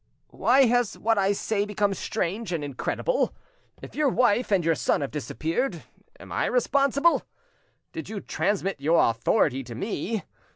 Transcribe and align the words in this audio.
Why 0.31 0.65
has 0.65 0.97
what 0.97 1.19
I 1.19 1.31
say 1.31 1.63
become 1.63 1.93
strange 1.93 2.51
and 2.51 2.63
incredible? 2.63 3.35
If 3.83 3.93
your 3.93 4.09
wife 4.09 4.51
and 4.51 4.65
your 4.65 4.73
son 4.73 5.01
have 5.01 5.11
disappeared, 5.11 5.83
am 6.19 6.31
I 6.31 6.47
responsible? 6.47 7.21
Did 7.91 8.09
you 8.09 8.19
transmit 8.19 8.81
your 8.81 9.11
authority 9.11 9.63
to 9.63 9.75
me? 9.75 10.23